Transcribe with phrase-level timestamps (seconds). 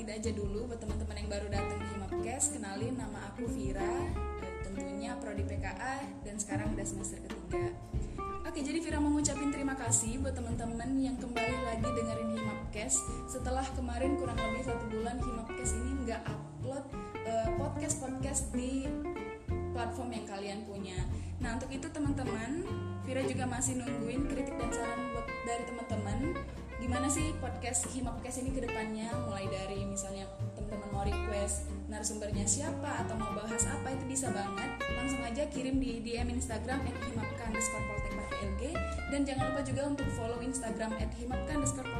[0.00, 2.44] kenalan lagi aja dulu buat teman-teman yang baru datang di Himapkes.
[2.56, 3.94] Kenalin nama aku Vira,
[4.64, 7.68] tentunya prodi PKA dan sekarang udah semester ketiga.
[8.48, 12.94] Oke, jadi Vira mau ngucapin terima kasih buat teman-teman yang kembali lagi dengerin Himapkes.
[13.28, 16.84] Setelah kemarin kurang lebih satu bulan Himapkes ini nggak upload
[17.28, 18.88] eh, podcast-podcast di
[19.76, 20.96] platform yang kalian punya.
[21.44, 22.64] Nah untuk itu teman-teman,
[23.04, 26.40] Vira juga masih nungguin kritik dan saran buat dari teman-teman.
[26.80, 29.12] Gimana sih podcast Himapkes ini ke depannya?
[29.28, 30.24] Mulai dari misalnya
[30.56, 34.80] teman-teman mau request narasumbernya siapa atau mau bahas apa itu bisa banget.
[34.96, 38.00] Langsung aja kirim di DM Instagram at himapka underscore
[39.10, 41.90] dan jangan lupa juga untuk follow Instagram at himapka underscore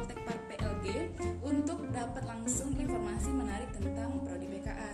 [1.43, 4.91] untuk dapat langsung informasi menarik tentang prodi PKA.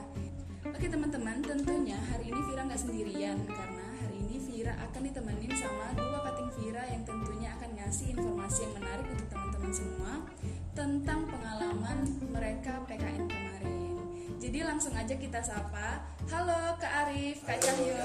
[0.73, 5.93] Oke teman-teman, tentunya hari ini Vira nggak sendirian karena hari ini Vira akan ditemenin sama
[5.93, 10.23] dua kating Vira yang tentunya akan ngasih informasi yang menarik untuk teman-teman semua
[10.71, 13.95] tentang pengalaman mereka PKN kemarin.
[14.39, 16.07] Jadi langsung aja kita sapa.
[16.31, 17.99] Halo Kak Arif, Kak Cahyo.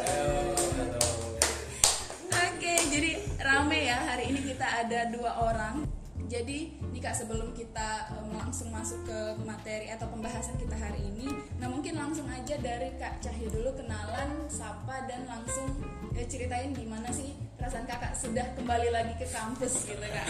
[2.33, 5.87] Oke, jadi rame ya hari ini kita ada dua orang.
[6.27, 11.29] Jadi nih kak sebelum kita um, langsung masuk ke materi atau pembahasan kita hari ini,
[11.61, 15.77] nah mungkin langsung aja dari kak Cahyo dulu kenalan, sapa dan langsung
[16.17, 20.27] ya, ceritain gimana sih perasaan kakak sudah kembali lagi ke kampus gitu kak.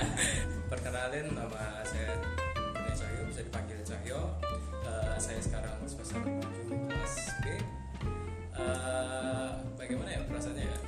[0.70, 2.14] Perkenalin nama saya
[2.54, 4.38] Budi Cahyo, bisa dipanggil Cahyo.
[4.86, 6.30] Eh, saya sekarang semester 7
[6.86, 7.46] kelas B.
[8.54, 10.78] Eh, bagaimana ya perasaannya ya?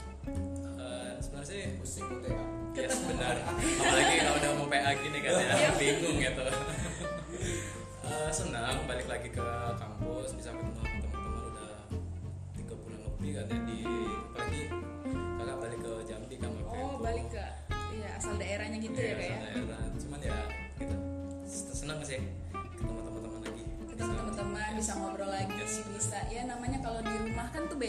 [0.79, 2.43] Eh, sebenarnya sih pusing gitu ya
[2.79, 3.37] ya benar.
[3.43, 5.55] Apalagi kalau udah mau PA gini kan Iya.
[5.67, 6.43] ya, bingung gitu.
[8.07, 9.42] Eh, senang balik lagi ke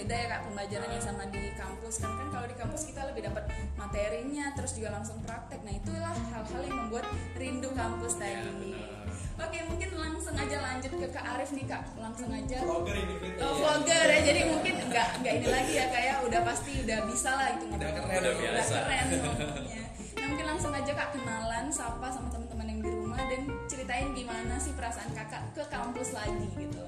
[0.03, 3.47] beda ya kak pembelajarannya sama di kampus kan kan kalau di kampus kita lebih dapat
[3.73, 9.47] materinya terus juga langsung praktek nah itulah hal-hal yang membuat rindu kampus Iya, tadi benar.
[9.47, 13.15] oke mungkin langsung aja lanjut ke kak Arif nih kak langsung aja vlogger ini.
[13.39, 17.29] Oh, vlogger ya, jadi mungkin nggak nggak ini lagi ya kayak udah pasti udah bisa
[17.31, 18.75] lah itu Udah keren, udah biasa.
[18.77, 19.83] keren ngomongnya.
[20.13, 24.55] Nah mungkin langsung aja kak kenalan, sapa sama teman-teman yang di rumah dan ceritain gimana
[24.57, 26.83] sih perasaan kakak ke kampus lagi gitu.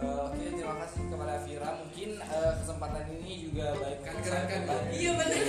[0.00, 1.70] Oke, terima kasih kepada Vira.
[1.76, 4.60] Mungkin eh, kesempatan ini juga baik Kan untuk keren saya kan?
[4.64, 4.92] pribadi.
[4.96, 5.40] Iya benar.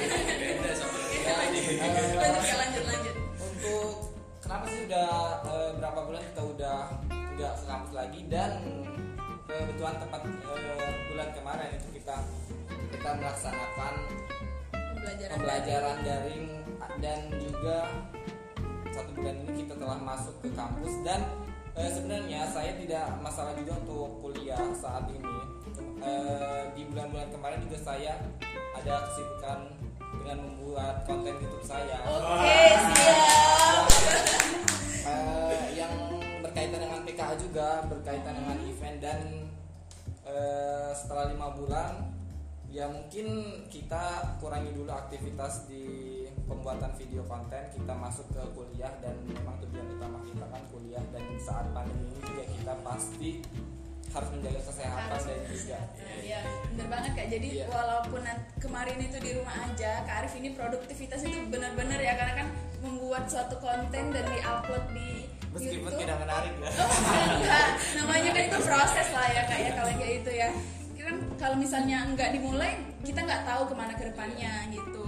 [0.51, 1.77] Beda sama Ya, lanjut eh,
[2.41, 3.15] kak lanjut lanjut.
[3.39, 3.89] untuk
[4.41, 5.09] kenapa sih udah
[5.45, 6.77] eh, berapa bulan kita udah
[7.31, 8.51] nggak ke kampus lagi dan
[9.45, 12.15] kebetulan tepat eh, bulan kemarin itu kita
[12.91, 13.93] kita melaksanakan
[14.71, 15.31] Pembelajaran.
[15.31, 16.47] pembelajaran daring
[16.99, 17.77] dan juga
[18.91, 21.21] satu bulan ini kita telah masuk ke kampus dan
[21.77, 25.61] eh, sebenarnya saya tidak masalah juga untuk kuliah saat ini
[26.01, 28.17] Eh, di bulan-bulan kemarin juga saya
[28.73, 29.69] ada kesibukan
[30.17, 32.57] dengan membuat konten YouTube saya Oke
[32.89, 33.85] siap.
[35.05, 35.93] Eh, yang
[36.41, 39.19] berkaitan dengan PKA juga berkaitan dengan event dan
[40.25, 42.09] eh, setelah lima bulan
[42.71, 43.27] ya mungkin
[43.67, 44.03] kita
[44.39, 45.83] kurangi dulu aktivitas di
[46.47, 51.23] pembuatan video konten kita masuk ke kuliah dan memang tujuan utama kita kan kuliah dan
[51.35, 53.31] saat pandemi ini juga kita pasti
[54.11, 55.23] harus menjaga kesehatan Harus.
[55.23, 55.79] dan juga
[56.19, 57.27] Iya, bener banget kak.
[57.31, 57.65] Jadi Iya.
[57.71, 58.21] walaupun
[58.59, 62.47] kemarin itu di rumah aja, Kak Arif ini produktivitas itu bener-bener ya karena kan
[62.83, 66.01] membuat suatu konten dan diupload di meskipun YouTube.
[66.03, 66.71] tidak menarik ya
[67.39, 70.49] Enggak, namanya kan itu proses lah ya kak ya kalau kayak itu ya.
[71.41, 75.01] Kalau misalnya nggak dimulai, kita nggak tahu ke mana ke depannya gitu.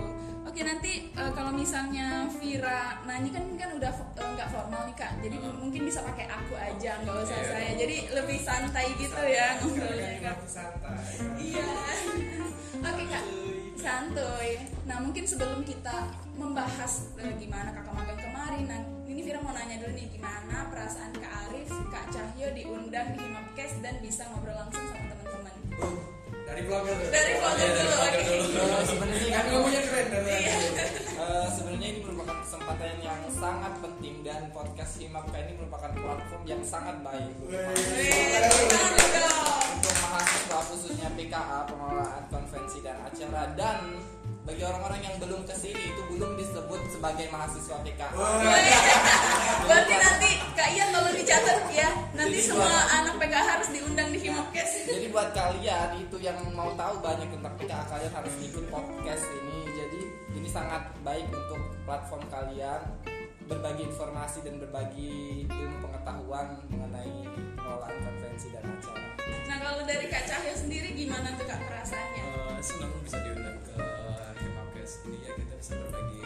[0.43, 5.13] Oke nanti eh, kalau misalnya Vira nanya kan kan udah eh, nggak formal nih kak,
[5.21, 7.49] jadi mungkin bisa pakai aku aja nggak usah Iya.
[7.49, 7.71] saya.
[7.77, 10.37] Jadi lebih santai gitu ya ngobrolnya kak.
[11.37, 11.69] Iya.
[12.81, 13.25] Oke kak,
[13.77, 14.49] santuy.
[14.89, 19.81] Nah mungkin sebelum kita membahas eh, gimana kakak magang kemarin, nah ini Vira mau nanya
[19.81, 24.85] dulu nih gimana perasaan Kak Arif, Kak Cahyo diundang di Himapkes dan bisa ngobrol langsung
[24.85, 26.12] sama teman-teman.
[26.53, 27.09] Dari vlogger dulu.
[27.09, 28.61] Dari vlogger Iya, dari dulu, dulu.
[28.77, 30.53] Eh, sebenarnya kan ngomongnya keren dari Iya.
[31.17, 36.61] Eh, sebenarnya ini merupakan kesempatan yang sangat penting dan podcast Himapka ini merupakan platform yang
[36.61, 37.33] sangat baik
[39.73, 43.97] untuk mahasiswa, khususnya PKA pengelolaan konvensi dan acara dan
[44.43, 48.13] bagi orang-orang yang belum ke sini itu belum disebut sebagai mahasiswa PKA.
[49.65, 51.89] Berarti nanti Kak Ian tolong dicatat ya.
[52.13, 54.12] Nanti Jadi semua anak PKH harus diundang
[55.13, 59.69] buat kalian itu yang mau tahu banyak tentang PKA kalian harus ikut podcast ini.
[59.69, 60.01] Jadi
[60.33, 62.81] ini sangat baik untuk platform kalian
[63.45, 69.05] berbagi informasi dan berbagi ilmu pengetahuan mengenai pengelolaan konvensi dan acara.
[69.45, 72.25] Nah kalau dari Kak Cahyo sendiri gimana tuh Kak perasaannya?
[72.57, 73.77] Eh, senang bisa diundang ke
[74.41, 76.25] Hipapkes ini ya kita bisa berbagi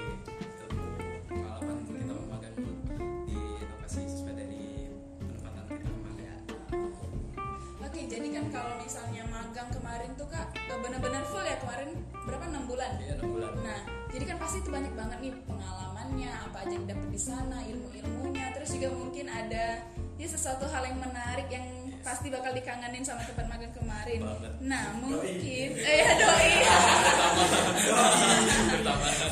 [8.37, 11.89] kan kalau misalnya magang kemarin tuh Kak eh, benar-benar full ya kemarin
[12.21, 12.93] berapa enam bulan?
[13.01, 13.53] Iya enam bulan.
[13.65, 13.81] Nah,
[14.13, 18.53] jadi kan pasti itu banyak banget nih pengalamannya, apa aja yang dapat di sana, ilmu-ilmunya,
[18.53, 19.81] terus juga mungkin ada
[20.21, 21.65] ya sesuatu hal yang menarik yang
[22.05, 24.21] pasti bakal dikangenin sama tempat magang kemarin.
[24.21, 24.53] Banget.
[24.61, 26.51] Nah, mungkin eh ya doi.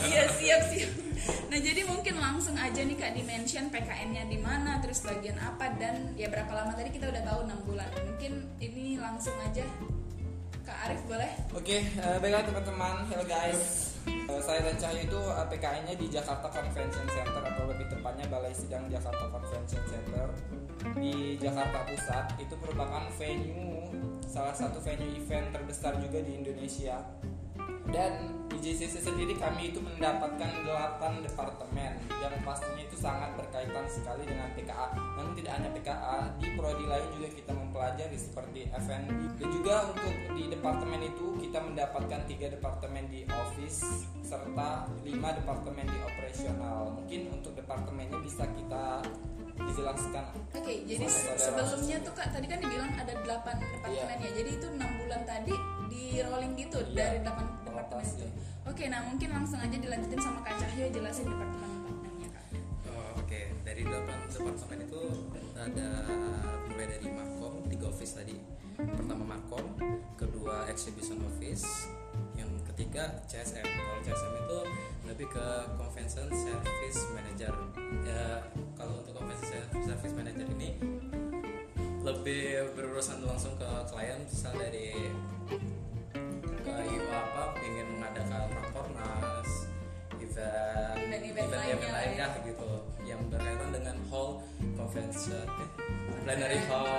[0.10, 1.05] Iya, siap siap.
[1.25, 6.13] Nah, jadi mungkin langsung aja nih Kak dimention PKN-nya di mana, terus bagian apa dan
[6.13, 7.89] ya berapa lama tadi kita udah tahu 6 bulan.
[8.06, 8.31] Mungkin
[8.62, 9.66] ini langsung aja
[10.66, 11.31] Kak Arif boleh?
[11.54, 13.94] Oke, eh, baiklah teman-teman, hello guys.
[14.06, 18.54] Eh, saya dan Cahyo itu eh, PKN-nya di Jakarta Convention Center atau lebih tepatnya Balai
[18.54, 20.27] Sidang Jakarta Convention Center
[20.98, 22.25] di Jakarta Pusat.
[22.42, 23.94] Itu merupakan venue
[24.25, 27.01] salah satu venue event terbesar juga di Indonesia.
[27.90, 34.26] Dan di JCC sendiri kami itu mendapatkan 8 departemen yang pastinya itu sangat berkaitan sekali
[34.26, 34.96] dengan PKA.
[34.96, 39.10] Namun tidak hanya PKA, di prodi lain juga kita mempelajari seperti F&B.
[39.38, 45.86] Dan juga untuk di departemen itu kita mendapatkan tiga departemen di office serta lima departemen
[45.86, 46.96] di operasional.
[46.96, 49.04] Mungkin untuk departemennya bisa kita
[49.56, 50.26] dijelaskan.
[50.52, 51.40] Oke, jadi Saudara.
[51.40, 54.32] sebelumnya tuh kak tadi kan dibilang ada 8 departemen ya.
[54.36, 55.56] Jadi itu enam bulan tadi
[55.90, 58.28] di rolling gitu Iya, dari 8 departemen itu.
[58.66, 62.46] Oke, nah mungkin langsung aja dilanjutin sama Kak Cahyo jelasin departemen-departemennya kak.
[62.90, 65.02] Oh, Oke, dari delapan departemen itu
[65.56, 65.90] ada
[66.68, 68.36] mulai dari Markom, tiga office tadi.
[68.76, 69.66] Pertama Markom,
[70.20, 71.88] kedua Exhibition Office,
[72.36, 73.64] yang ketiga CSM.
[73.64, 74.60] Kalau CSM itu
[75.08, 75.48] lebih ke
[75.80, 77.54] Convention Service Manager.
[78.04, 78.44] Ya,
[78.76, 80.76] kalau untuk Convention Service Manager ini
[82.06, 82.46] lebih
[82.78, 84.94] berurusan langsung ke klien, misal dari
[86.62, 86.74] ke
[87.10, 89.50] apa, ingin mengadakan rakornas,
[90.18, 91.78] event, Event-event lain
[92.13, 92.25] ya.
[92.25, 92.69] ya gitu
[93.06, 94.42] yang berkaitan dengan hall
[94.74, 95.69] convention eh,
[96.22, 96.90] plenary hall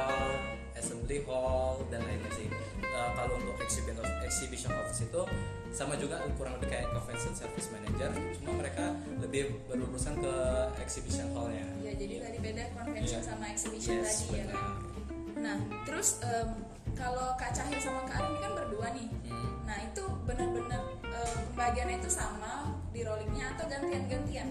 [0.75, 2.49] assembly hall dan lainnya sih
[2.97, 5.21] Eh, kalau untuk exhibition exhibition office itu
[5.69, 8.09] sama juga kurang lebih kayak convention service manager
[8.41, 8.89] cuma mereka
[9.21, 10.35] lebih berurusan ke
[10.81, 13.29] exhibition hallnya Ya, jadi tadi beda convention Iya.
[13.29, 14.96] sama exhibition yes tadi ya kan.
[15.37, 16.49] Nah, terus em,
[16.97, 19.09] kalau Kak Cahyo sama Kak Arif ini kan berdua nih.
[19.29, 19.51] Hmm.
[19.69, 24.49] Nah, itu benar-benar em, pembagiannya itu sama di rollingnya atau gantian-gantian?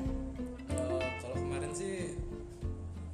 [0.70, 2.14] Eh, kalau kemarin sih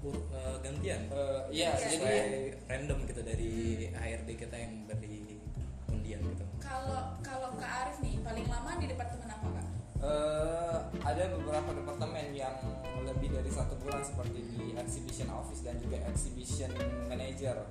[0.01, 2.19] eh, gantian Eh, Iya, jadi sesuai
[2.68, 3.53] random gitu dari
[3.94, 5.39] HRD kita yang beri
[5.88, 9.68] undian gitu Kalau kalau Kak Arif nih paling lama di departemen apa Kak?
[10.01, 12.57] Eh, ada beberapa departemen yang
[13.06, 16.74] lebih dari satu bulan seperti di exhibition office dan juga exhibition
[17.06, 17.62] manager.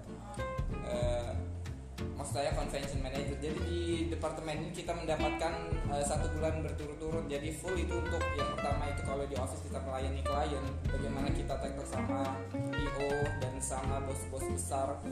[0.87, 1.35] Eh,
[2.15, 3.35] maksud saya convention manager.
[3.35, 3.81] Jadi di
[4.15, 5.53] departemen ini kita mendapatkan
[5.91, 7.27] eh, satu bulan berturut-turut.
[7.27, 11.55] Jadi full itu untuk yang pertama itu kalau di office kita melayani klien, bagaimana kita
[11.59, 13.11] tektok sama IO
[13.43, 15.03] dan sama bos-bos besar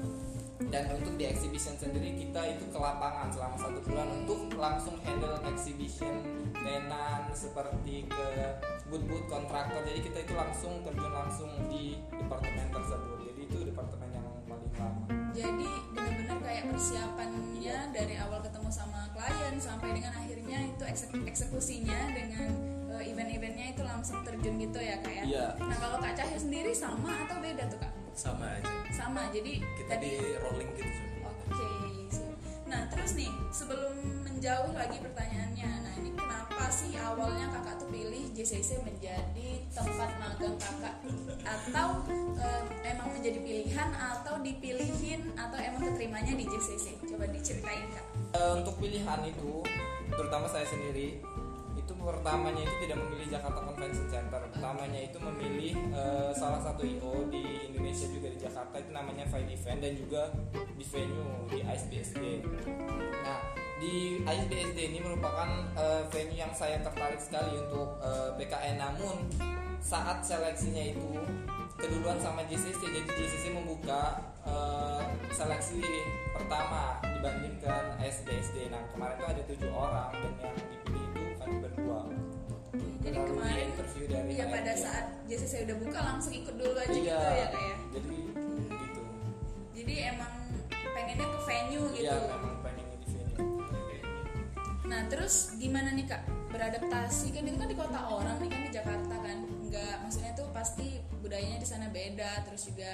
[0.70, 5.38] dan untuk di exhibition sendiri kita itu ke lapangan selama satu bulan untuk langsung handle
[5.46, 6.18] exhibition
[6.52, 8.26] tenan seperti ke
[8.90, 14.26] booth-booth kontraktor jadi kita itu langsung terjun langsung di departemen tersebut jadi itu departemen yang
[14.50, 20.82] paling lama Jadi benar-benar kayak persiapannya dari awal ketemu sama klien sampai dengan akhirnya itu
[20.82, 22.50] eksek- eksekusinya dengan
[22.98, 25.24] eh, event-eventnya itu langsung terjun gitu ya kak ya.
[25.28, 25.46] Iya.
[25.62, 27.92] Nah kalau Kak Cahyo sendiri sama atau beda tuh kak?
[28.18, 29.30] sama aja Sama.
[29.30, 30.90] Jadi kita tadi di rolling gitu.
[32.68, 33.96] Nah terus nih sebelum
[34.28, 40.56] menjauh lagi pertanyaannya, nah ini kenapa sih awalnya kakak tuh pilih JCC menjadi tempat magang
[40.60, 40.94] kakak
[41.42, 42.04] atau
[42.36, 47.00] eh, emang menjadi pilihan atau dipilihin atau emang keterimanya di JCC?
[47.08, 48.06] Coba diceritain kak.
[48.36, 49.64] Eh, untuk pilihan itu
[50.12, 51.24] terutama saya sendiri
[52.08, 54.40] pertamanya itu tidak memilih Jakarta Convention Center.
[54.48, 58.74] Pertamanya itu memilih eh, salah satu IO di Indonesia juga di Jakarta.
[58.80, 60.22] Itu namanya Fine Event dan juga
[60.78, 62.22] di venue di ISBSD
[63.26, 63.38] nah
[63.78, 69.26] di ISBSD ini merupakan eh, venue yang saya tertarik sekali untuk eh, PKN namun
[69.78, 71.18] saat seleksinya itu
[71.78, 75.02] keduluan sama JCC jadi JCC membuka eh,
[75.34, 75.82] seleksi
[76.34, 80.77] pertama dibandingkan SBSD nah kemarin tuh ada tujuh orang dan yang itu
[83.18, 84.80] Lalu kemarin di interview dari ya pada HRD.
[84.80, 87.76] saat JCC udah buka langsung ikut dulu aja Iya, gitu ya kak ya.
[87.90, 89.02] jadi gitu
[89.74, 90.32] Jadi emang
[90.70, 92.02] pengennya ke venue gitu.
[92.04, 93.62] iya memang pengen di venue
[94.84, 98.70] Nah terus gimana nih kak beradaptasi kan itu kan di kota orang nih kan di
[98.72, 100.32] Jakarta kan nggak maksudnya
[101.62, 102.88] sana beda terus juga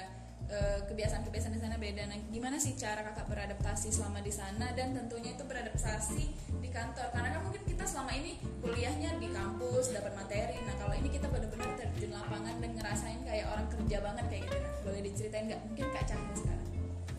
[0.89, 2.05] kebiasaan-kebiasaan di sana beda.
[2.07, 6.25] Nah gimana sih cara kakak beradaptasi selama di sana dan tentunya itu beradaptasi
[6.61, 7.09] di kantor?
[7.11, 10.57] Karena kan mungkin kita selama ini kuliahnya di kampus dapat materi.
[10.63, 14.57] Nah kalau ini kita benar-benar terjun lapangan dan ngerasain kayak orang kerja banget kayak gitu
[14.61, 15.61] nah boleh diceritain nggak?
[15.69, 16.67] Mungkin kak Cahya sekarang.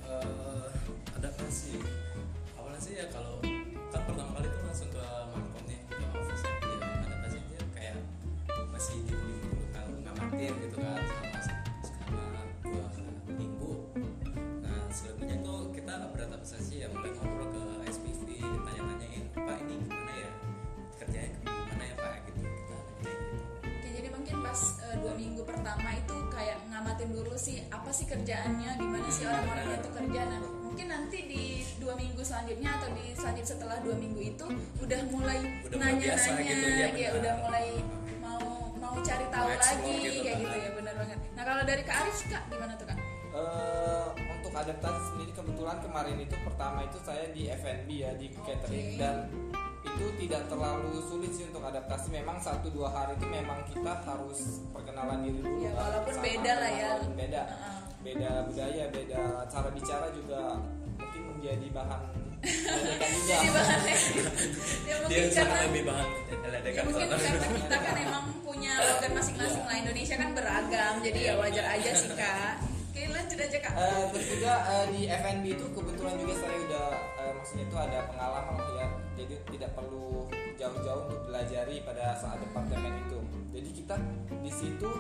[0.06, 0.68] Eh,
[1.18, 1.83] adaptasi
[2.54, 3.46] awalnya sih ya kalau
[27.37, 30.21] sih apa sih kerjaannya, gimana sih orang-orangnya itu kerja.
[30.26, 31.45] Nah, mungkin nanti di
[31.78, 34.47] dua minggu selanjutnya atau di selanjutnya setelah dua minggu itu
[34.83, 35.38] udah mulai
[35.71, 37.66] nanya-nanya, gitu, ya, ya, udah mulai
[38.21, 38.43] mau
[38.76, 40.45] mau cari tahu lagi gitu, kayak kan.
[40.45, 41.19] gitu ya, benar banget.
[41.37, 42.99] Nah, kalau dari Kak Arif kak gimana tuh kak?
[43.37, 48.97] Eh, untuk adaptasi sendiri kebetulan kemarin itu pertama itu saya di F&B ya di catering
[48.97, 49.00] Oke.
[49.00, 49.16] dan
[49.97, 52.12] itu tidak terlalu sulit sih untuk adaptasi.
[52.12, 56.53] Memang satu dua hari itu memang kita harus perkenalan diri dulu Ya, walaupun sama beda
[56.55, 56.91] lah ya.
[57.11, 57.43] beda.
[57.43, 57.75] Heeh.
[57.99, 60.62] beda budaya beda cara bicara juga
[60.95, 62.23] mungkin menjadi bahan juga.
[63.26, 63.97] Jadi bahan ya
[64.87, 66.09] dia mungkin sangat karena lebih bahan
[66.62, 69.75] ya mungkin karena kita kan emang punya logat masing-masing lah.
[69.75, 72.55] Indonesia kan beragam jadi ya wajar aja sih kak.
[72.62, 73.75] Oke lanjut aja kak.
[73.75, 76.87] Eh, terus juga eh, di F&B itu kebetulan juga saya udah
[77.19, 80.28] eh, maksudnya itu ada pengalaman ya jadi tidak perlu
[80.61, 83.18] jauh-jauh untuk belajari pada saat departemen itu.
[83.56, 83.96] Jadi kita
[84.44, 84.90] di situ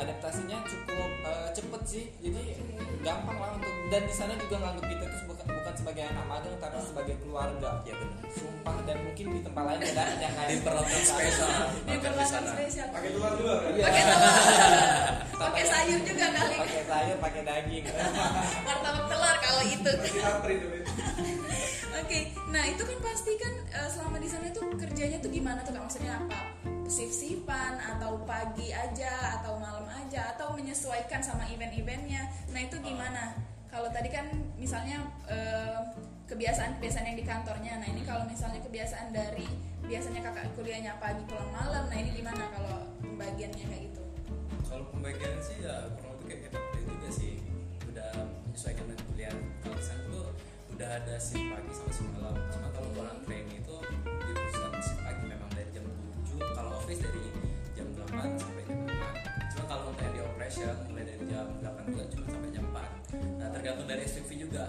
[0.00, 2.04] adaptasinya cukup eh, cepet sih.
[2.24, 2.56] Jadi
[3.04, 6.56] gampang lah untuk dan di sana juga nganggap kita itu bukan bukan sebagai anak magang
[6.56, 7.70] tapi sebagai keluarga.
[7.84, 8.24] Ya benar.
[8.32, 11.48] Sumpah dan mungkin di tempat lain ada yang kayak diperlakukan spesial.
[11.52, 12.50] Ini makan di perlakuan sana.
[12.56, 12.88] spesial.
[12.88, 13.70] Pakai telur juga kan?
[13.76, 13.84] Iya.
[13.84, 14.34] pakai telur.
[15.40, 16.56] Pakai sayur juga kali.
[16.60, 17.84] pakai sayur pakai daging.
[18.60, 19.92] Martabak telur kalau itu
[22.10, 25.78] Oke, nah itu kan pasti kan eh, selama di sana tuh kerjanya tuh gimana tuh
[25.78, 25.86] kak?
[25.86, 26.58] Maksudnya apa?
[26.90, 32.26] Sif-sifan atau pagi aja atau malam aja atau menyesuaikan sama event-eventnya?
[32.50, 33.38] Nah itu gimana?
[33.70, 34.26] Kalau tadi kan
[34.58, 35.78] misalnya eh,
[36.26, 39.46] kebiasaan-kebiasaan yang di kantornya, nah ini kalau misalnya kebiasaan dari
[39.86, 44.02] biasanya kakak kuliahnya pagi pulang malam, nah ini gimana kalau pembagiannya kayak gitu?
[44.66, 47.32] kalau pembagian sih ya kurang lebih kayak kita juga sih
[47.90, 48.12] udah
[48.46, 50.26] menyesuaikan dengan kuliah kalau di sana tuh
[50.80, 55.00] udah ada shift pagi sama shift malam cuma kalau orang training itu di perusahaan shift
[55.04, 55.84] pagi memang dari jam
[56.24, 57.20] 7 kalau office dari
[57.76, 61.84] jam 8 sampai jam 5 cuma kalau untuk yang di operation mulai dari jam 8
[61.84, 62.80] juga cuma sampai jam 4
[63.36, 64.64] nah tergantung dari SPV juga.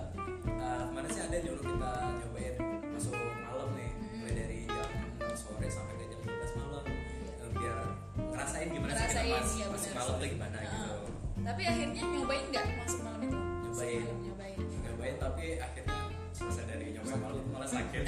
[0.59, 2.55] Nah, kemarin sih ada dulu kita nyobain
[2.91, 3.91] masuk malam nih.
[4.19, 4.89] Mulai dari jam
[5.31, 6.83] 6 sore sampai ke jam 12 malam.
[6.91, 7.77] Eh, biar
[8.17, 10.93] ngerasain gimana sih kita mas, iya masuk malam tuh gimana Nah, gitu
[11.41, 13.37] Tapi akhirnya nyobain nggak masuk malam itu?
[13.39, 14.30] Nyobain.
[15.03, 15.17] Nyobain.
[15.17, 15.95] tapi akhirnya
[16.31, 18.01] selesai dari nyobain malam malah sakit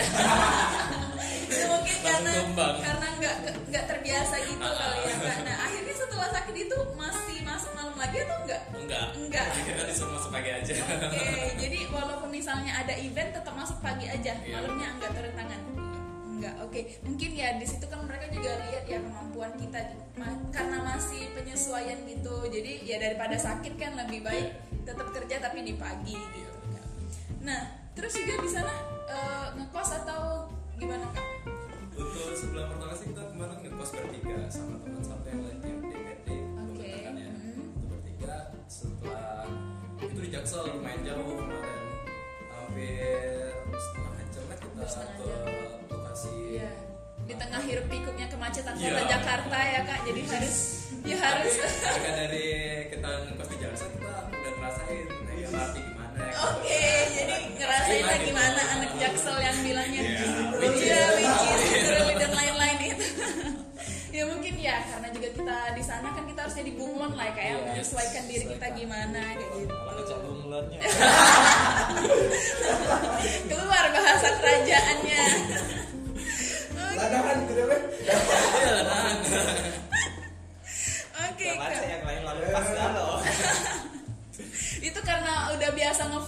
[1.43, 2.75] itu mungkin karena tumbang.
[2.79, 3.35] karena nggak
[3.67, 4.73] nggak terbiasa gitu Ah.
[4.73, 5.37] kali ya kak.
[5.43, 8.61] Nah akhirnya setelah sakit itu masih masuk malam lagi atau enggak?
[8.71, 9.45] enggak Enggak.
[9.49, 10.73] jadi kita disuruh masuk pagi aja
[11.03, 14.53] Oke, jadi walaupun misalnya ada event tetap masuk pagi aja, Iya.
[14.55, 15.61] malamnya enggak turun tangan.
[16.33, 16.79] Enggak, oke.
[17.03, 19.79] Mungkin ya di situ kan mereka juga lihat ya kemampuan kita
[20.13, 22.35] Ma- karena masih penyesuaian gitu.
[22.45, 24.51] Jadi ya daripada sakit kan lebih baik
[24.83, 26.52] tetap kerja tapi di pagi gitu.
[27.43, 28.73] Nah, terus juga di sana
[29.05, 31.27] eh, ngekos atau gimana kak?
[31.93, 36.27] untuk sebulan pertama sih kita kemarin ngekos bertiga sama teman satu yang lain yang DPD
[36.57, 36.89] Oke.
[36.89, 37.53] kebetulan ya Hmm.
[37.53, 38.33] itu bertiga
[38.65, 39.45] setelah
[40.01, 41.83] itu di Jaksel lumayan jauh kemarin
[42.49, 45.31] hampir setengah jam lah kita ke
[45.87, 46.69] lokasi Iya.
[47.23, 48.89] Di tengah hiruk pikuknya kemacetan Iya.
[48.89, 50.57] kota Jakarta ya kak, jadi harus
[51.03, 51.53] ya harus.
[51.77, 52.45] Tapi dari
[52.89, 55.77] kita ngekos di Jakarta kita udah ngerasain naik MRT
[56.33, 56.81] Oke,
[57.13, 58.25] jadi ngerasain lah Gitu.
[58.31, 60.25] gimana anak jaksel yang bilangnya Iya,
[60.57, 63.05] Iya, which is literally dan lain-lain itu.
[64.17, 67.33] ya mungkin ya karena juga kita di sana kan kita harus jadi bunglon lah ya
[67.33, 69.73] kayak Iya, menyesuaikan diri kita gimana kayak gitu.
[73.49, 75.23] Keluar bahasa kerajaannya.
[76.93, 77.81] Ladangan gitu nah.
[81.23, 81.73] Oke, Kak.
[81.83, 82.67] yang lain lalu pas
[84.83, 85.82] itu karena udah biasa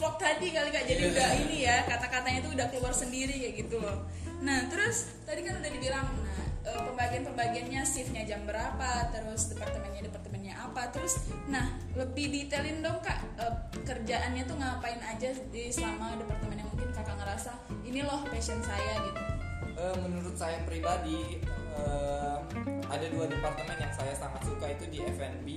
[0.05, 0.85] ngevlog tadi kali kak.
[0.85, 3.81] Jadi udah ini ya kata-katanya itu udah keluar sendiri kayak gitu.
[3.81, 10.05] Loh nah terus tadi kan udah dibilang nah eh, pembagian-pembagiannya shiftnya jam berapa terus departemennya
[10.05, 10.93] departemennya apa.
[10.93, 16.69] Terus nah lebih detailin dong kak eh, kerjaannya tuh ngapain aja di selama departemen yang
[16.69, 19.34] mungkin kakak ngerasa ini loh passion saya gitu
[19.75, 21.43] Eh, menurut saya pribadi
[21.75, 22.37] eh,
[22.87, 25.47] ada dua departemen yang saya sangat suka itu di F&B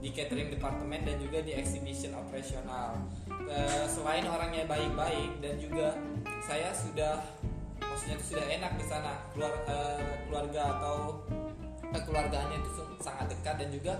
[0.00, 2.96] di catering departemen dan juga di exhibition operasional.
[3.28, 5.92] Eh, selain orangnya baik-baik dan juga
[6.46, 7.20] saya sudah
[7.82, 9.12] maksudnya sudah enak di sana.
[9.36, 10.96] Keluar eh, keluarga atau
[11.96, 12.70] keluarganya itu
[13.00, 13.94] sangat dekat dan juga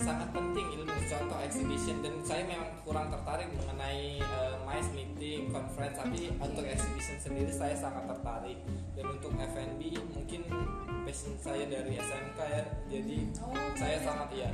[0.00, 1.96] sangat penting ilmu contoh exhibition.
[2.04, 7.74] Dan saya memang kurang tertarik mengenai uh, MICE meeting, conference tapi untuk exhibition sendiri saya
[7.76, 8.58] sangat tertarik.
[8.96, 9.80] Dan untuk F&B
[10.12, 10.42] mungkin
[11.06, 12.64] passion saya dari SMK ya.
[12.92, 14.50] Jadi Oh, saya sangat ya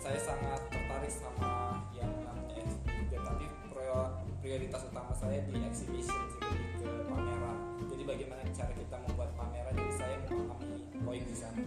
[0.00, 6.42] saya sangat tertarik sama yang namanya FB tapi prior- prioritas utama saya di exhibition sih
[6.78, 7.58] ke pameran.
[7.90, 10.75] Jadi bagaimana cara kita membuat pameran jadi saya memahami
[11.06, 11.62] poin di sana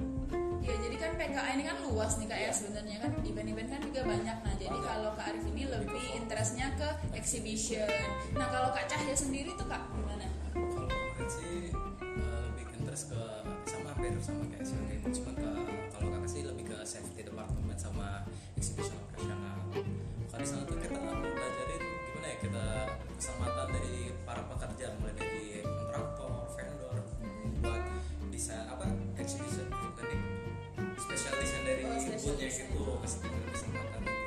[0.60, 2.52] Ya jadi kan PKA ini kan luas nih kak ya Iya.
[2.52, 4.38] sebenarnya kan event-event kan juga banyak.
[4.44, 4.86] Nah jadi Banyak.
[4.86, 7.88] kalau kak Arif ini lebih interestnya ke exhibition.
[8.36, 10.28] Nah kalau kak Cahya sendiri tuh kak gimana?
[10.52, 11.72] kalau kemarin sih
[12.04, 13.22] eh, lebih interest ke
[13.66, 15.50] sama hampir sama kayak si Andri cuma ke
[15.90, 18.08] kalau kakak sih lebih ke safety department sama
[18.54, 19.58] exhibition operasional
[20.30, 22.66] karena di sana tuh kita belajarin gimana ya kita
[23.16, 26.98] keselamatan dari para pekerja mulai dari kontraktor vendor
[27.62, 27.84] buat
[28.30, 28.84] desain apa
[29.30, 30.18] exhibition tadi
[30.98, 32.18] special design dari Oh, design.
[32.18, 34.18] gitu keselamatan keselamatan gitu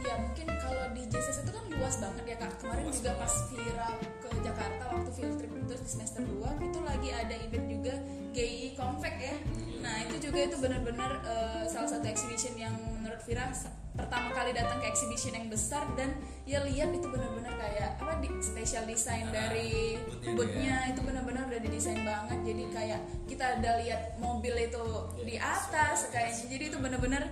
[0.00, 2.52] Ya mungkin kalau di JCC itu kan luas banget ya kak.
[2.58, 3.22] Kemarin Luas juga banget.
[3.22, 3.88] pas Vira
[4.18, 7.94] ke Jakarta waktu field trip itu di semester 2 itu lagi ada event juga
[8.32, 9.36] GI Convec ya.
[9.78, 13.52] Nah itu juga itu benar-benar eh, salah satu exhibition yang menurut Vira
[13.90, 16.14] pertama kali datang ke exhibition yang besar dan
[16.46, 21.42] ya lihat itu benar-benar kayak apa di special design Nah, dari boothnya boothnya itu benar-benar
[21.50, 22.38] udah didesain banget.
[22.46, 24.84] Jadi kayak kita ada lihat mobil itu
[25.26, 27.22] di atas kayaknya jadi itu benar-benar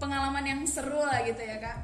[0.00, 1.78] pengalaman yang seru lah gitu ya kak.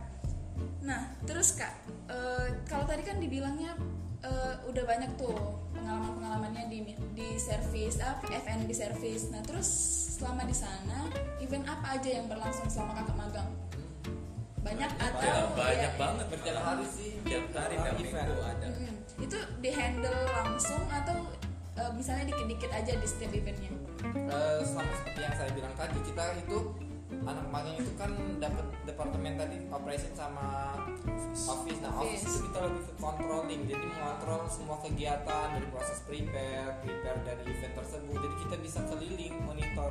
[0.80, 1.72] Nah terus kak
[2.08, 3.76] eh, kalau tadi kan dibilangnya
[4.24, 5.36] eh, udah banyak tuh
[5.76, 6.78] pengalaman-pengalamannya di
[7.12, 9.28] di service apa FNB service.
[9.28, 9.68] Nah terus
[10.16, 11.12] selama di sana
[11.44, 13.50] event apa aja yang berlangsung selama kakak magang
[14.66, 16.26] banyak atau Ya, banyak ya, banget.
[16.26, 18.66] Berjalan hari sih tiap hari tiap minggu ada.
[18.66, 18.94] Mm-mm.
[19.16, 21.16] itu di handle langsung atau
[21.78, 23.70] eh, misalnya dikit-dikit aja di setiap eventnya?
[24.02, 26.58] Eh, sama seperti yang saya bilang tadi kita itu
[27.22, 28.10] anak magang itu kan
[28.42, 30.74] dapat departemen tadi operation sama
[31.32, 31.78] office.
[31.78, 32.22] nah office.
[32.22, 32.22] Office.
[32.26, 33.60] itu kita lebih ke controlling.
[33.66, 38.16] Jadi mengontrol semua kegiatan dari proses prepare prepare dari event tersebut.
[38.18, 39.90] Jadi kita bisa keliling monitor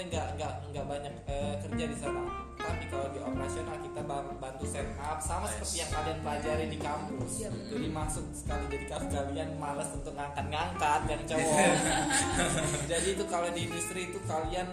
[0.00, 2.20] kita nggak nggak nggak banyak eh, kerja di sana
[2.56, 5.60] tapi kalau di operasional kita ba- bantu set up sama Nice.
[5.60, 7.68] seperti yang kalian pelajari di kampus Iya, betul.
[7.70, 11.68] jadi masuk sekali jadi kalau kalian malas untuk ngangkat-ngangkat yang cowok
[12.86, 14.68] jadi itu kalau di industri itu kalian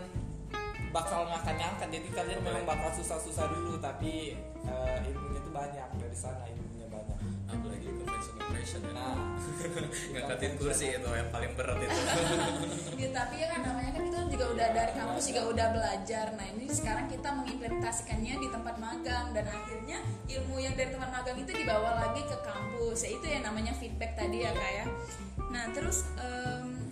[0.90, 4.32] bakal ngangkat-ngangkat jadi kalian memang bakal susah-susah dulu tapi
[4.64, 6.67] eh, ilmunya itu banyak dari sana ilmunya
[8.94, 9.16] nah
[10.12, 12.00] ngangkatin kursi itu yang paling berat itu.
[13.02, 16.26] Ya, tapi ya kan namanya kan kita juga udah dari kampus juga udah belajar.
[16.34, 21.38] Nah ini sekarang kita mengimplementasikannya di tempat magang dan akhirnya ilmu yang dari tempat magang
[21.38, 23.06] itu dibawa lagi ke kampus.
[23.06, 24.86] Ya itu yang namanya feedback tadi ya kak ya.
[25.54, 26.87] Nah terus em,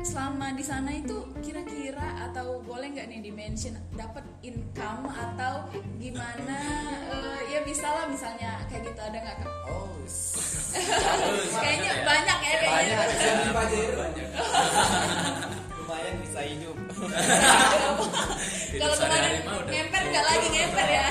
[0.00, 5.68] selama di sana itu kira-kira atau boleh nggak nih dimention dapat income atau
[6.00, 6.60] gimana?
[7.12, 9.50] Eh, ya bisa lah misalnya kayak gitu ada nggak kak?
[9.68, 9.92] Oh
[11.60, 12.96] kayaknya banyak ya kayaknya.
[13.52, 13.90] banyak.
[14.00, 14.28] Banyak.
[15.76, 16.76] Lumayan bisa hidup.
[18.78, 19.34] Kalau kemarin
[19.68, 21.06] ngemper nggak lagi ngemper ya?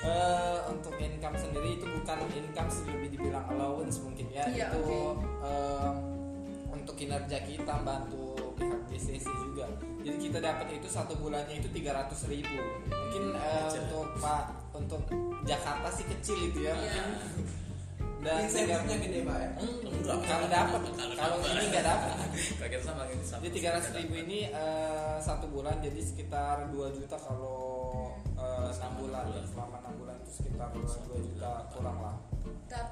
[0.00, 4.44] Eh, untuk income sendiri itu bukan income sih lebih dibilang allowance mungkin ya.
[4.48, 4.96] Iya, itu
[5.44, 6.09] eh, untuk
[7.00, 9.64] kinerja kita bantu pihak DCC juga.
[10.04, 12.60] Jadi kita dapat itu satu bulannya itu 300 ribu.
[12.92, 13.80] Mungkin eh, Kecil.
[13.88, 14.44] untuk pak
[14.76, 15.02] untuk
[15.48, 17.04] Jakarta sih kecil itu ya mungkin
[18.20, 19.50] dan Insentifnya gede pak ya.
[19.56, 20.18] enggak.
[20.22, 20.80] Kalau dapat
[21.14, 22.10] kalau ini nggak dapat
[22.60, 23.40] kaget sama ini sama.
[23.40, 27.58] Jadi 300 ribu ini eh, satu bulan jadi sekitar 2 juta kalau
[28.36, 29.24] eh, enam bulan.
[29.42, 30.84] selama enam bulan itu sekitar 2
[31.22, 32.16] juta kurang lah.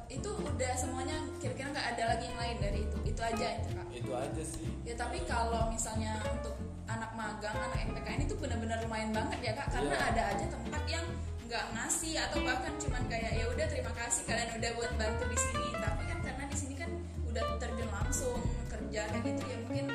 [0.09, 2.97] Itu udah semuanya kira-kira nggak ada lagi yang lain dari itu?
[3.05, 3.87] Itu aja itu kak?
[3.93, 4.67] Itu aja sih.
[4.83, 6.57] Ya tapi kalau misalnya untuk
[6.88, 9.69] anak magang anak MPKN itu benar-benar lumayan banget ya kak?
[9.71, 10.09] Karena Iya.
[10.11, 11.05] ada aja tempat yang
[11.49, 15.39] nggak ngasih atau bahkan cuman kayak ya udah terima kasih kalian udah buat bantu di
[15.41, 15.69] sini.
[15.81, 16.91] Tapi kan karena di sini kan
[17.25, 18.37] udah terjun langsung
[18.69, 19.87] kerja kayak gitu ya mungkin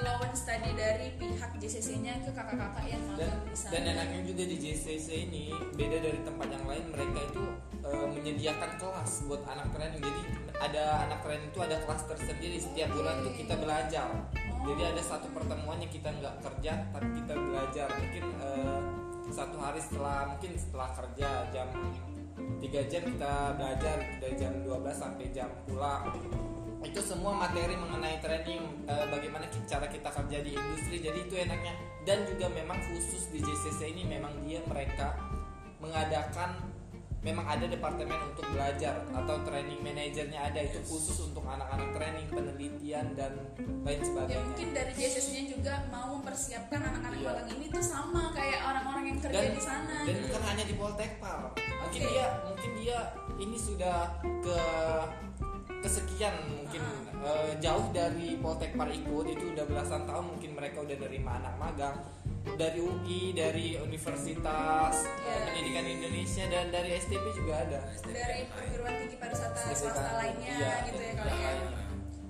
[0.00, 3.72] allowance tadi dari pihak JCC-nya ke kakak-kakak yang dan, magang di sana.
[3.72, 7.44] dan enaknya juga di JCC ini beda dari tempat yang lain mereka itu
[7.80, 10.22] eh, menyediakan kelas buat anak training jadi
[10.62, 14.08] ada anak training itu ada kelas tersendiri setiap bulan tuh kita belajar.
[14.62, 17.88] Jadi ada satu pertemuannya kita nggak kerja tapi kita belajar.
[17.98, 19.01] Mungkin eh,
[19.32, 21.68] satu hari setelah mungkin setelah kerja jam
[22.36, 26.12] 3 jam kita belajar dari jam 12 sampai jam pulang.
[26.82, 31.74] Itu semua materi mengenai training eh, bagaimana cara kita kerja di industri jadi itu enaknya.
[32.02, 35.14] Dan juga memang khusus di JCC ini memang dia mereka
[35.78, 36.58] mengadakan
[37.22, 43.14] memang ada departemen untuk belajar atau training manajernya ada itu khusus untuk anak-anak training penelitian
[43.14, 43.32] dan
[43.86, 47.30] lain ya sebagainya mungkin dari JSS-nya juga mau mempersiapkan anak-anak Iya.
[47.30, 50.26] magang ini tuh sama kayak orang-orang yang kerja dan di sana dan gitu.
[50.26, 52.10] bukan hanya di Poltekpal mungkin Oke.
[52.10, 52.98] dia mungkin dia
[53.38, 53.98] ini sudah
[54.42, 54.58] ke
[55.82, 56.82] kesekian mungkin
[57.22, 61.96] eh, jauh dari Poltekpal ikut itu udah belasan tahun mungkin mereka udah nerima anak magang
[62.44, 65.36] dari UI dari Universitas Iya.
[65.46, 70.98] Pendidikan Indonesia dan dari STP juga ada dari perguruan tinggi pariwisata swasta lainnya Iya, gitu
[70.98, 71.50] ya iya, kalau ya.
[71.54, 71.80] iya.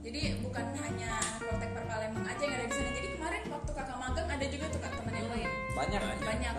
[0.03, 2.91] Jadi bukan hanya Poltek per Palembang aja yang ada di sana.
[2.91, 5.49] Jadi kemarin waktu kakak magang ada juga tuh kak teman yang lain.
[5.73, 6.21] banyak Banyak.
[6.21, 6.53] banyak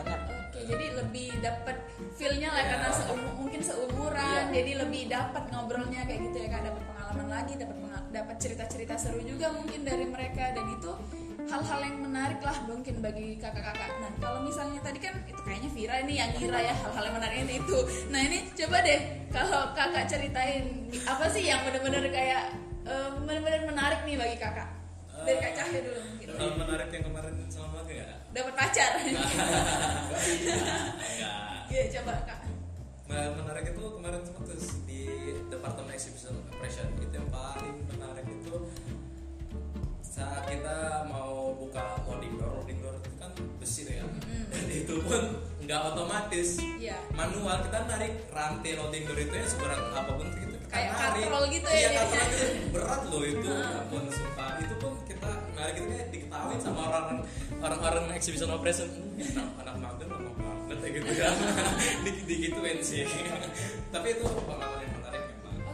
[0.43, 1.75] Oke, jadi lebih dapat
[2.13, 2.69] feel-nya lah Ya.
[2.71, 4.53] karena seumur, mungkin seumuran, Iya.
[4.53, 7.77] jadi lebih dapat ngobrolnya kayak gitu ya kak, dapat pengalaman lagi, dapat
[8.13, 10.91] dapat cerita-cerita seru juga mungkin dari mereka dan itu
[11.53, 13.93] hal-hal yang menarik lah mungkin bagi kakak-kakak.
[14.01, 17.37] Nah kalau misalnya tadi kan itu kayaknya Vira ini yang ngira ya hal-hal yang menarik
[17.45, 17.77] ini itu.
[18.09, 22.57] Nah ini coba deh kalau kakak ceritain apa sih yang benar-benar kayak
[22.89, 24.69] eh, benar-benar menarik nih bagi kakak.
[25.13, 26.27] Dari kak Cahyo dulu mungkin.
[26.33, 28.07] Hal menarik yang kemarin sama magang ya?
[28.33, 28.91] Dapat pacar.
[31.73, 32.39] Iya coba kak.
[33.09, 34.45] Nah, menarik itu kemarin sempat
[34.85, 35.09] di
[35.49, 38.22] Departemen Exhibition Operation itu yang paling menarik
[40.13, 40.77] saat kita
[41.09, 44.05] mau buka loading door, loading door itu kan besi ya,
[44.47, 45.21] dan itu pun
[45.59, 47.01] nggak otomatis, Iya.
[47.11, 51.65] manual kita narik rantai loading door itu ya seberat apa pun kita, Kayak katrol gitu
[51.65, 52.01] ya jadinya.
[52.03, 54.49] katrol itu berat loh itu, ampun sumpah.
[54.59, 57.07] Itu pun kita narik itu kayak diketahui sama orang
[57.59, 59.17] orang-orang exhibition operation, "Hmm,
[59.61, 61.29] anak, anak magang banget ya gitu ya,
[62.05, 63.05] Di- digituin sih.
[63.93, 64.81] Tapi itu pengalaman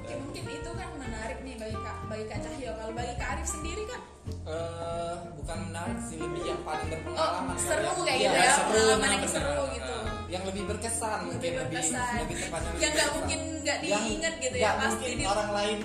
[0.10, 2.72] Oke mungkin itu kan menarik nih bagi kak bagi kak Cahyo.
[2.74, 4.02] Kalau bagi kak Arif sendiri kan,
[4.44, 8.98] Eh, bukan menarik sih lebih yang paling oh berpengalaman seru kayak gitu ya, seru, pengalaman
[9.00, 9.34] nah, yang bener.
[9.36, 9.96] seru gitu.
[10.30, 12.14] yang lebih berkesan Lebih berkesan.
[12.20, 15.78] lebih tepatnya lebih Yang nggak mungkin nggak diingat gitu ya, pasti mungkin di- orang lain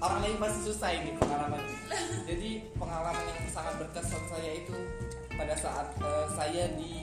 [0.00, 1.62] orang lain pasti susah ini pengalaman
[2.24, 4.76] jadi pengalaman yang sangat berkesan saya itu
[5.32, 6.94] pada saat eh, saya di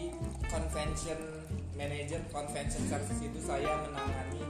[0.45, 1.19] convention
[1.73, 4.43] manager convention service itu saya menangani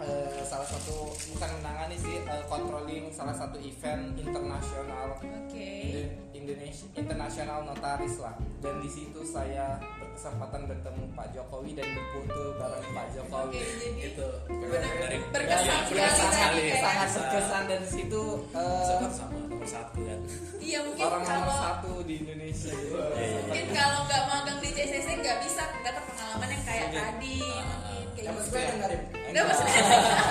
[0.00, 0.96] eh, salah satu
[1.30, 5.16] bukan menangani sih eh, controlling salah satu event internasional.
[5.20, 9.76] Indo- Indonesia internasional notaris lah dan di situ saya
[10.20, 13.56] berkesempatan bertemu Pak Jokowi dan berfoto bareng Pak Oke Jokowi.
[13.56, 16.60] jadi itu benar dari berkesan Ya, sekali berkesan sekali.
[16.60, 20.20] Kayak- sangat berkesan dan situ eh, Sama sama nomor satu kan.
[20.60, 22.68] Iya mungkin orang nomor kalau satu di Indonesia.
[22.68, 23.00] Gitu.
[23.40, 26.98] mungkin kalau nggak magang di CCC nggak bisa dapat pengalaman yang kayak Oke.
[27.00, 27.64] tadi mungkin.
[28.12, 28.44] kayak Dapat gitu.
[28.44, 28.90] sepeda nggak?
[29.32, 29.56] Dapat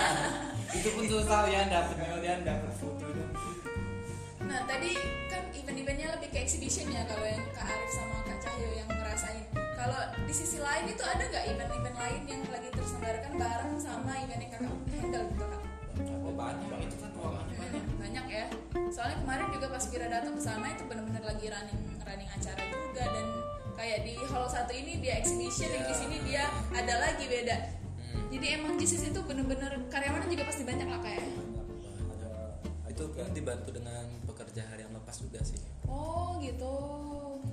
[0.78, 3.30] itu pun susah ya dapat kemudian dapat foto dan
[4.46, 4.94] Nah tadi
[5.28, 9.46] kan event-eventnya lebih ke exhibition ya kalau yang Kak Arif sama Kak Cahyo yang ngerasain.
[9.80, 14.42] Kalau di sisi lain itu ada nggak event-event lain yang lagi terselenggarakan bareng sama event
[14.44, 15.62] yang kakak handle gitu kak?
[16.20, 18.46] oh, banyak itu kan ruangannya banyak Hmm, banyak ya.
[18.92, 23.04] Soalnya kemarin juga pas Vira datang ke sana itu benar-benar lagi running running acara juga
[23.08, 23.26] dan
[23.76, 26.44] kayak di hall satu ini dia exhibition, yang di sini dia
[26.76, 27.58] ada lagi beda.
[28.30, 31.24] Jadi emang JCC itu bener-bener karyawannya juga pasti banyak lah kayak.
[32.90, 35.56] itu kan dibantu dengan pekerja harian lepas juga sih
[35.88, 36.68] Oh gitu.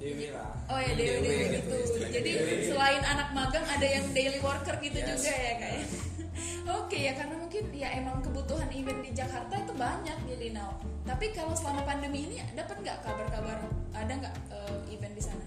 [0.06, 1.78] Dewi lah Oh ya dewi dewi gitu.
[2.10, 2.30] Jadi
[2.66, 5.22] selain anak magang ada yang daily worker gitu Yes.
[5.22, 5.84] juga ya kayak.
[6.82, 10.74] Oke ya karena mungkin ya emang kebutuhan event di Jakarta itu banyak di Linau.
[11.02, 13.58] Tapi kalau selama pandemi ini dapat nggak kabar-kabar
[13.92, 15.44] ada nggak eh, event di sana?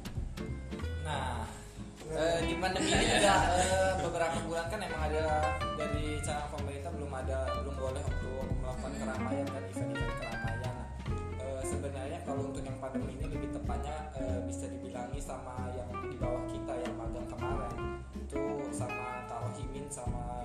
[1.04, 1.44] Nah,
[2.08, 5.24] eh, di pandemi ini juga eh, beberapa bulan kan emang ada
[5.76, 9.89] dari cara pemerintah belum ada belum boleh untuk melakukan keramaian dan event-event
[12.40, 16.72] kalau untuk yang pandemi ini lebih tepatnya eh, bisa dibilangi sama yang di bawah kita
[16.72, 18.40] yang magang kemarin itu
[18.72, 20.40] sama Tarohimin sama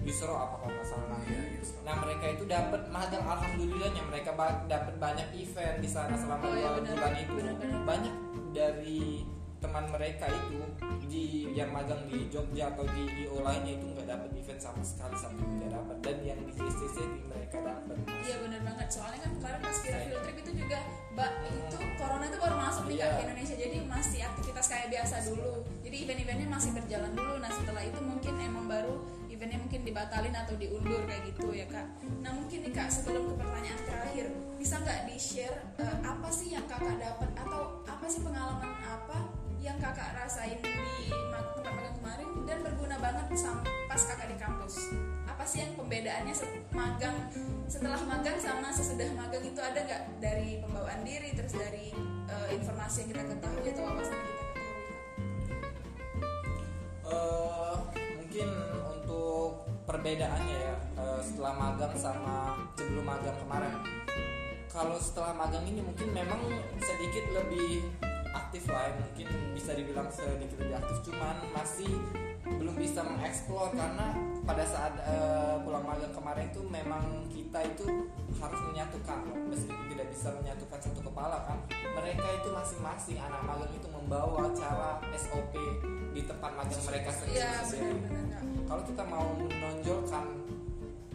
[0.00, 1.60] Yusro apa kalau nggak salah namanya.
[1.84, 6.48] Nah mereka itu dapat magang alhamdulillahnya mereka ba- dapat banyak event di sana selama Oh,
[6.48, 6.92] dua iya, benar.
[6.96, 7.80] bulan itu Benar, benar.
[7.84, 8.14] banyak
[8.56, 9.00] dari
[9.64, 10.60] teman mereka itu
[11.08, 11.24] di
[11.56, 15.40] yang magang di Jogja atau di IO lainnya itu nggak dapat event sama sekali sampai
[15.40, 18.88] tidak dapat dan yang di JCC di mereka dapat Iya benar banget.
[18.92, 20.78] Soalnya kan kemarin pas Vira field trip itu juga,
[21.12, 23.08] mbak itu corona itu baru masuk nih Iya.
[23.08, 23.56] ke Indonesia.
[23.56, 25.52] Jadi masih aktivitas kayak biasa dulu.
[25.84, 27.34] Jadi event-eventnya masih berjalan dulu.
[27.40, 28.94] Nah setelah itu mungkin emang baru
[29.28, 31.86] eventnya mungkin dibatalin atau diundur kayak gitu ya kak.
[32.24, 35.58] Nah mungkin nih kak sebelum ke pertanyaan terakhir, bisa nggak di share
[36.00, 39.18] apa sih yang kakak dapat atau apa sih pengalaman apa
[39.64, 43.26] yang kakak rasain di tempat magang kemarin dan berguna banget
[43.88, 44.92] pas kakak di kampus.
[45.24, 46.36] Apa sih yang pembedaannya
[46.76, 47.16] magang
[47.64, 50.02] setelah magang sama sesudah magang itu ada nggak?
[50.20, 51.96] Dari pembawaan diri terus dari
[52.28, 54.84] eh, informasi yang kita ketahui atau wawasan yang kita ketahui?
[57.08, 57.74] Eh,
[58.20, 58.48] mungkin
[58.84, 59.50] untuk
[59.88, 62.36] perbedaannya ya eh, setelah magang sama
[62.76, 63.74] sebelum magang kemarin.
[64.68, 66.50] Kalau setelah magang ini mungkin memang
[66.82, 67.94] sedikit lebih
[68.34, 68.98] aktif lah ya.
[68.98, 71.90] mungkin bisa dibilang sedikit lebih aktif cuman masih
[72.44, 74.12] belum bisa mengeksplor karena
[74.44, 77.86] pada saat eh, pulang magang kemarin itu memang kita itu
[78.36, 79.18] harus menyatukan
[79.48, 81.58] meskipun tidak bisa menyatukan satu kepala kan
[81.96, 85.54] mereka itu masing-masing anak magang itu membawa cara SOP
[86.12, 87.64] di tempat magang mereka sendiri kak
[88.68, 90.24] kalau kita mau menonjolkan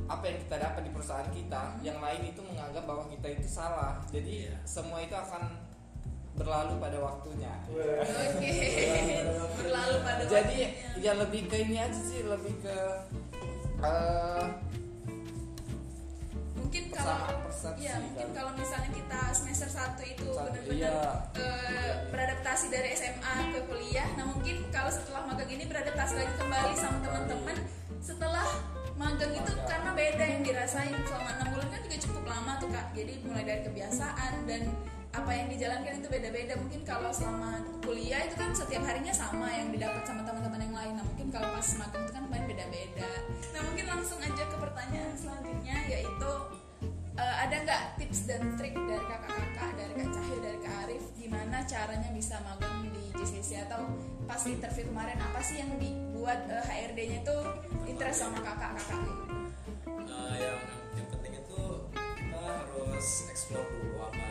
[0.10, 4.02] apa yang kita dapat di perusahaan kita, yang lain itu menganggap bahwa kita itu salah.
[4.10, 4.58] Jadi Iya.
[4.66, 5.69] semua itu akan
[6.40, 7.54] berlalu pada waktunya.
[7.68, 8.56] Oke,
[9.60, 11.04] berlalu pada Jadi waktunya.
[11.04, 12.78] ya lebih ke ini aja sih, lebih ke
[13.84, 14.46] eh,
[16.56, 17.18] mungkin kalau
[17.50, 17.82] persepsi.
[17.82, 18.38] ya mungkin kali.
[18.38, 21.02] kalau misalnya kita semester 1 itu benar-benar iya.
[21.34, 26.74] eh, beradaptasi dari SMA ke kuliah nah mungkin kalau setelah magang ini beradaptasi lagi kembali
[26.78, 27.58] sama teman-teman
[27.98, 28.46] setelah
[29.02, 29.66] magang itu Magang.
[29.66, 33.44] karena beda yang dirasain selama enam bulan kan juga cukup lama tuh kak jadi mulai
[33.50, 34.62] dari kebiasaan dan
[35.10, 36.54] apa yang dijalankan itu beda-beda.
[36.62, 40.94] Mungkin kalau selama kuliah itu kan setiap harinya sama yang didapat sama teman-teman yang lain.
[41.02, 43.10] Nah mungkin kalau pas magang itu kan main beda-beda.
[43.58, 46.32] Nah mungkin langsung aja ke pertanyaan selanjutnya yaitu
[47.18, 51.58] eh, ada nggak tips dan trik dari kakak-kakak dari kak Cahyo dari kak Arif gimana
[51.66, 53.82] caranya bisa magang di JCC atau
[54.30, 57.38] pas interview kemarin apa sih yang dibuat eh, HRD-nya itu
[57.90, 59.02] interest sama kakak-kakak?
[59.90, 60.60] Nah, yang
[60.94, 61.62] yang penting itu
[61.98, 64.29] kita harus explore dulu apa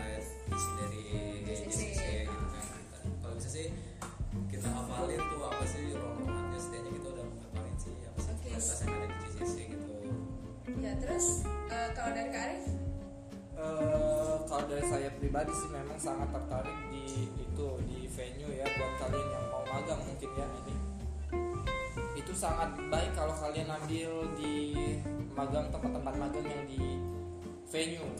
[15.38, 20.02] pribadi sih memang sangat tertarik di itu di venue ya buat kalian yang mau magang
[20.02, 20.74] mungkin ya ini.
[22.18, 24.74] Itu sangat baik kalau kalian ambil di
[25.38, 26.98] magang tempat-tempat magang yang di
[27.70, 28.10] venue.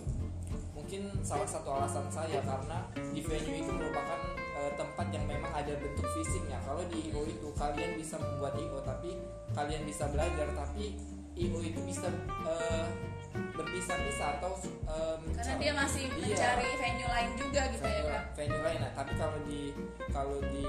[0.78, 5.74] Mungkin salah satu alasan saya karena di venue itu merupakan eh, tempat yang memang ada
[5.74, 6.62] bentuk fisiknya.
[6.62, 9.18] Kalau di IO itu kalian bisa membuat IO tapi
[9.59, 10.94] kalian bisa belajar tapi
[11.35, 12.07] IO itu bisa
[12.46, 12.87] eh,
[13.31, 16.17] berpisah-pisah atau eh, karena dia masih Iya.
[16.25, 18.23] mencari venue lain juga gitu ya venue, kak?
[18.35, 18.79] venue lain.
[18.79, 19.61] Nah tapi kalau di
[20.09, 20.67] kalau di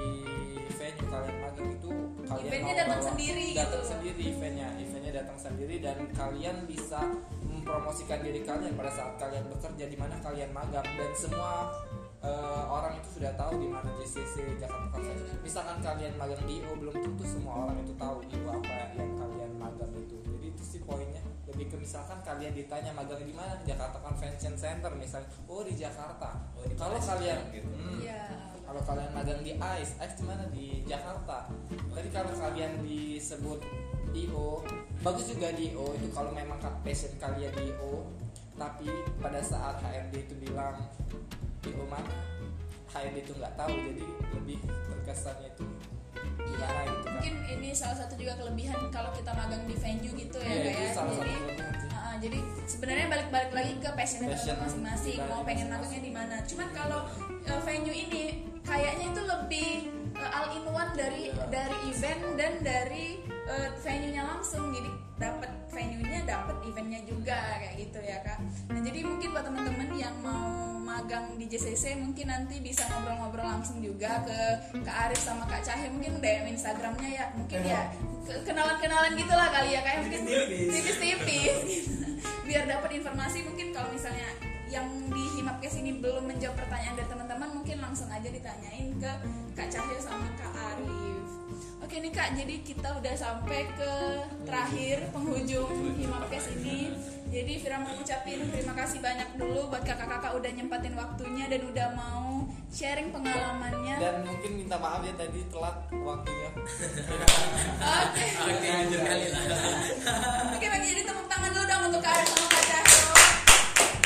[0.70, 1.90] venue kalian magang itu
[2.24, 3.88] kalian Eventnya datang sendiri datang gitu.
[3.88, 4.24] sendiri.
[4.30, 7.00] Eventnya eventnya datang sendiri dan kalian bisa
[7.42, 10.86] mempromosikan diri kalian pada saat kalian bekerja di mana kalian magang.
[10.86, 11.70] Dan semua
[12.20, 16.72] eh, orang itu sudah tahu di mana JCC Jakarta Convention misalkan kalian magang di IO
[16.74, 19.49] belum tentu semua orang itu tahu IO apa yang kalian
[21.50, 23.58] lebih ke misalkan kalian ditanya magang di mana?
[23.66, 25.28] Jakarta Convention Center misalnya.
[25.50, 26.38] Oh di Jakarta.
[26.54, 27.66] Oh, di kalau kalian gitu.
[27.66, 28.22] hmm, iya.
[28.62, 30.44] Kalau kalian magang di ICE, ICE di mana?
[30.54, 31.50] Di Jakarta.
[31.90, 33.58] Tapi kalau kalian disebut
[34.14, 34.62] IO,
[35.02, 38.06] bagus juga di IO itu kalau memang passion kalian di IO.
[38.54, 38.86] Tapi
[39.18, 40.78] pada saat HRD itu bilang
[41.66, 42.14] IO mana,
[42.94, 44.04] HRD itu nggak tahu, jadi
[44.38, 45.64] lebih terkesannya itu
[46.38, 47.12] gimana gitu kan?
[47.14, 50.70] mungkin ini salah satu juga kelebihan kalau kita magang di venue gitu ya Iya, Kak,
[50.70, 50.92] itu ya.
[50.92, 51.34] salah jadi
[51.90, 56.68] uh, jadi sebenarnya balik-balik lagi ke Passion teman masing-masing mau pengen magangnya di mana cuman
[56.70, 57.00] kalau
[57.44, 58.24] uh, venue ini
[58.60, 59.70] kayaknya itu lebih
[60.14, 61.44] uh, all in one dari Iya.
[61.48, 63.06] dari event dan dari
[63.46, 68.98] uh, venue-nya langsung jadi dapat venue-nya dapat eventnya juga kayak gitu ya kak nah jadi
[69.02, 74.38] mungkin buat teman-teman yang mau magang di JCC mungkin nanti bisa ngobrol-ngobrol langsung juga ke
[74.80, 79.70] Kak Arif sama Kak Cahya mungkin DM Instagramnya ya mungkin ya ke- kenalan-kenalan gitulah kali
[79.70, 80.68] ya kayak mungkin Tipis-tipis.
[80.68, 82.06] tipis-tipis gitu.
[82.46, 84.26] biar dapat informasi mungkin kalau misalnya
[84.66, 89.10] yang di Himapkes ini belum menjawab pertanyaan dari teman-teman mungkin langsung aja ditanyain ke
[89.54, 91.19] Kak Cahyo sama Kak Arif
[91.80, 93.92] oke nih Kak jadi kita udah sampai ke
[94.46, 96.94] terakhir penghujung Himapkes ini.
[97.30, 101.88] Jadi Fira mau ngucapin terima kasih banyak dulu buat kakak-kakak udah nyempatin waktunya dan udah
[101.94, 103.96] mau sharing pengalamannya.
[104.02, 106.50] Dan mungkin minta maaf ya tadi telat waktunya.
[108.02, 108.26] oke.
[108.50, 109.26] Oke jujur kali.
[109.30, 113.10] Lah Oke, bagi jadi tepuk tangan dulu dong untuk Kak Arif sama Kak Cahyo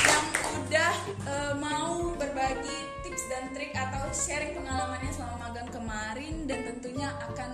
[0.05, 0.25] yang
[0.61, 0.93] udah
[1.25, 2.77] eh, mau berbagi
[3.25, 7.51] dan trik atau sharing pengalamannya selama magang kemarin dan tentunya akan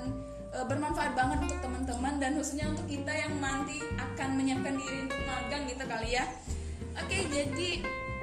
[0.51, 5.21] eh, bermanfaat banget untuk teman-teman dan khususnya untuk kita yang nanti akan menyiapkan diri untuk
[5.27, 6.25] magang gitu kali ya.
[6.99, 7.69] Oke, jadi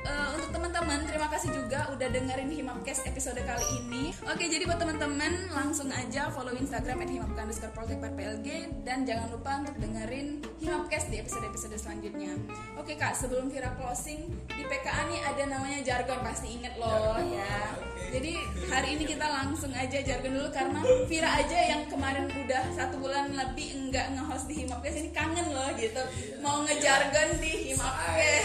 [0.09, 4.16] eh, untuk teman-teman terima kasih juga udah dengerin Himapcast episode kali ini.
[4.25, 8.49] Oke, jadi buat teman-teman langsung aja follow Instagram @himapka_poltek4plg
[8.88, 12.33] dan jangan lupa untuk dengerin Himapcast di episode-episode selanjutnya.
[12.81, 17.37] Oke kak, sebelum Vira closing di PKA nih ada namanya jargon pasti inget loh Jargon,
[17.37, 17.88] ya.
[18.08, 18.32] Jadi
[18.72, 23.28] hari ini kita langsung aja jargon dulu karena Vira aja yang kemarin udah satu bulan
[23.37, 26.02] lebih enggak ngehost di Himapkes ini kangen loh gitu.
[26.40, 28.44] Mau ngejargon di Himapkes.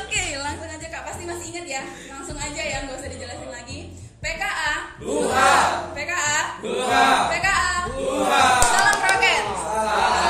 [0.00, 1.82] Oke, langsung aja Kak pasti masih inget ya.
[2.08, 3.80] Langsung aja ya, nggak usah dijelasin lagi.
[4.22, 4.74] PKA.
[5.02, 5.54] Buha.
[5.98, 6.38] PKA.
[6.62, 7.06] Buha.
[7.28, 7.74] PKA.
[7.90, 8.44] Buha.
[8.62, 9.44] Salam roket.
[9.58, 10.21] Salam.